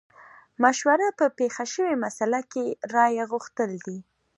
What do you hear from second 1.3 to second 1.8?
پېښه